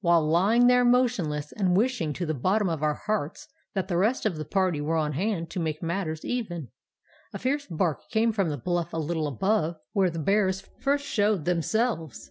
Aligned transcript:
"While 0.00 0.26
lying 0.26 0.68
there 0.68 0.86
motionless, 0.86 1.52
and 1.52 1.76
wishing 1.76 2.14
to 2.14 2.24
the 2.24 2.32
bottom 2.32 2.66
of 2.66 2.82
our 2.82 2.94
hearts 2.94 3.46
that 3.74 3.88
the 3.88 3.98
rest 3.98 4.24
of 4.24 4.36
the 4.38 4.46
party 4.46 4.80
were 4.80 4.96
on 4.96 5.12
hand 5.12 5.50
to 5.50 5.60
make 5.60 5.82
matters 5.82 6.24
even, 6.24 6.68
a 7.34 7.38
fierce 7.38 7.66
bark 7.66 8.08
came 8.08 8.32
from 8.32 8.48
the 8.48 8.56
bluff 8.56 8.94
a 8.94 8.96
little 8.96 9.26
above 9.26 9.76
where 9.92 10.08
the 10.08 10.18
bears 10.18 10.62
first 10.80 11.04
showed 11.04 11.44
themselves. 11.44 12.30